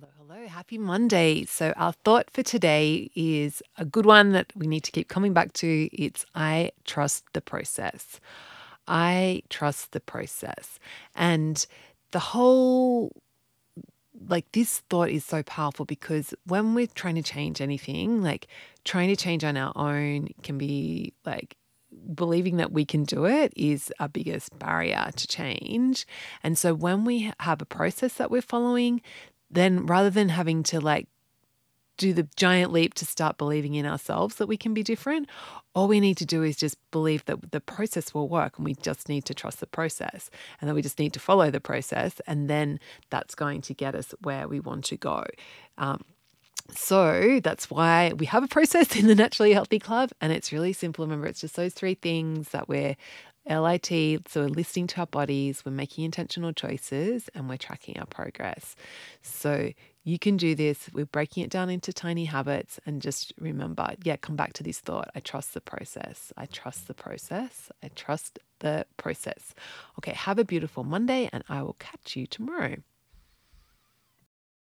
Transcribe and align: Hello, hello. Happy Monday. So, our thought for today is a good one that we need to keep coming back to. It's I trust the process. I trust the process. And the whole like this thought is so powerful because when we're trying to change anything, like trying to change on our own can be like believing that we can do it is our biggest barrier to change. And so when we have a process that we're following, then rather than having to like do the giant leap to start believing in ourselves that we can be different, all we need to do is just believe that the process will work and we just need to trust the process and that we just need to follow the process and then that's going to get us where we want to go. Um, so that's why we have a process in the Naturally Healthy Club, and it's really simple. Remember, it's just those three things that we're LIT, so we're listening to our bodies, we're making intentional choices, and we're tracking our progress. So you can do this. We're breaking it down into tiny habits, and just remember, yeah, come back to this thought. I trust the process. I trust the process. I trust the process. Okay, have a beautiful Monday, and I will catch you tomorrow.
Hello, 0.00 0.12
hello. 0.18 0.46
Happy 0.46 0.78
Monday. 0.78 1.44
So, 1.44 1.72
our 1.76 1.92
thought 1.92 2.30
for 2.30 2.44
today 2.44 3.10
is 3.16 3.64
a 3.78 3.84
good 3.84 4.06
one 4.06 4.30
that 4.30 4.52
we 4.54 4.68
need 4.68 4.84
to 4.84 4.92
keep 4.92 5.08
coming 5.08 5.32
back 5.32 5.52
to. 5.54 5.88
It's 5.92 6.24
I 6.36 6.70
trust 6.84 7.24
the 7.32 7.40
process. 7.40 8.20
I 8.86 9.42
trust 9.48 9.90
the 9.90 9.98
process. 9.98 10.78
And 11.16 11.66
the 12.12 12.20
whole 12.20 13.10
like 14.28 14.52
this 14.52 14.80
thought 14.88 15.10
is 15.10 15.24
so 15.24 15.42
powerful 15.42 15.84
because 15.84 16.32
when 16.44 16.74
we're 16.74 16.86
trying 16.86 17.16
to 17.16 17.22
change 17.22 17.60
anything, 17.60 18.22
like 18.22 18.46
trying 18.84 19.08
to 19.08 19.16
change 19.16 19.42
on 19.42 19.56
our 19.56 19.72
own 19.74 20.28
can 20.44 20.58
be 20.58 21.12
like 21.26 21.56
believing 22.14 22.58
that 22.58 22.70
we 22.70 22.84
can 22.84 23.02
do 23.02 23.24
it 23.24 23.52
is 23.56 23.92
our 23.98 24.08
biggest 24.08 24.56
barrier 24.60 25.10
to 25.16 25.26
change. 25.26 26.06
And 26.44 26.56
so 26.56 26.72
when 26.72 27.04
we 27.04 27.32
have 27.40 27.60
a 27.60 27.66
process 27.66 28.14
that 28.14 28.30
we're 28.30 28.42
following, 28.42 29.00
then 29.50 29.86
rather 29.86 30.10
than 30.10 30.28
having 30.28 30.62
to 30.64 30.80
like 30.80 31.08
do 31.96 32.12
the 32.12 32.28
giant 32.36 32.72
leap 32.72 32.94
to 32.94 33.04
start 33.04 33.36
believing 33.36 33.74
in 33.74 33.84
ourselves 33.84 34.36
that 34.36 34.46
we 34.46 34.56
can 34.56 34.72
be 34.72 34.82
different, 34.82 35.28
all 35.74 35.88
we 35.88 36.00
need 36.00 36.16
to 36.16 36.24
do 36.24 36.42
is 36.42 36.56
just 36.56 36.76
believe 36.90 37.24
that 37.26 37.50
the 37.50 37.60
process 37.60 38.14
will 38.14 38.28
work 38.28 38.56
and 38.56 38.64
we 38.64 38.74
just 38.74 39.08
need 39.08 39.24
to 39.24 39.34
trust 39.34 39.60
the 39.60 39.66
process 39.66 40.30
and 40.60 40.70
that 40.70 40.74
we 40.74 40.82
just 40.82 40.98
need 40.98 41.12
to 41.12 41.20
follow 41.20 41.50
the 41.50 41.60
process 41.60 42.20
and 42.26 42.48
then 42.48 42.78
that's 43.10 43.34
going 43.34 43.60
to 43.60 43.74
get 43.74 43.94
us 43.94 44.14
where 44.22 44.46
we 44.48 44.60
want 44.60 44.84
to 44.84 44.96
go. 44.96 45.24
Um, 45.76 46.04
so 46.70 47.40
that's 47.42 47.70
why 47.70 48.12
we 48.16 48.26
have 48.26 48.44
a 48.44 48.48
process 48.48 48.94
in 49.00 49.06
the 49.06 49.14
Naturally 49.14 49.52
Healthy 49.52 49.78
Club, 49.78 50.10
and 50.20 50.32
it's 50.32 50.52
really 50.52 50.72
simple. 50.72 51.04
Remember, 51.04 51.26
it's 51.26 51.40
just 51.40 51.56
those 51.56 51.74
three 51.74 51.94
things 51.94 52.50
that 52.50 52.68
we're 52.68 52.96
LIT, 53.48 54.28
so 54.28 54.42
we're 54.42 54.48
listening 54.48 54.86
to 54.88 55.00
our 55.00 55.06
bodies, 55.06 55.62
we're 55.64 55.72
making 55.72 56.04
intentional 56.04 56.52
choices, 56.52 57.28
and 57.34 57.48
we're 57.48 57.56
tracking 57.56 57.98
our 57.98 58.06
progress. 58.06 58.76
So 59.22 59.72
you 60.04 60.18
can 60.18 60.36
do 60.36 60.54
this. 60.54 60.88
We're 60.92 61.06
breaking 61.06 61.44
it 61.44 61.50
down 61.50 61.70
into 61.70 61.92
tiny 61.92 62.26
habits, 62.26 62.78
and 62.86 63.00
just 63.02 63.32
remember, 63.38 63.94
yeah, 64.04 64.16
come 64.16 64.36
back 64.36 64.52
to 64.54 64.62
this 64.62 64.80
thought. 64.80 65.10
I 65.14 65.20
trust 65.20 65.54
the 65.54 65.60
process. 65.60 66.32
I 66.36 66.46
trust 66.46 66.88
the 66.88 66.94
process. 66.94 67.70
I 67.82 67.88
trust 67.94 68.38
the 68.60 68.86
process. 68.96 69.54
Okay, 69.98 70.12
have 70.12 70.38
a 70.38 70.44
beautiful 70.44 70.84
Monday, 70.84 71.28
and 71.32 71.44
I 71.48 71.62
will 71.62 71.76
catch 71.78 72.16
you 72.16 72.26
tomorrow. 72.26 72.76